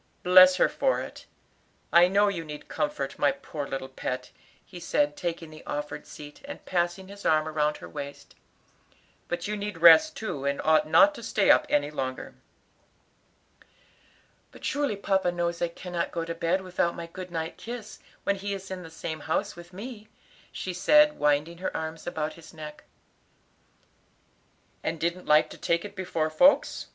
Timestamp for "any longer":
11.69-12.33